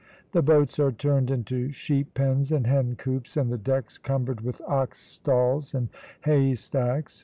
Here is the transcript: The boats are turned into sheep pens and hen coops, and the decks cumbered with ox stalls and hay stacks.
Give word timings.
The 0.31 0.41
boats 0.41 0.79
are 0.79 0.91
turned 0.91 1.29
into 1.29 1.71
sheep 1.71 2.15
pens 2.15 2.51
and 2.51 2.65
hen 2.65 2.95
coops, 2.95 3.37
and 3.37 3.51
the 3.51 3.57
decks 3.59 3.99
cumbered 3.99 4.41
with 4.41 4.59
ox 4.61 4.97
stalls 4.97 5.75
and 5.75 5.89
hay 6.25 6.55
stacks. 6.55 7.19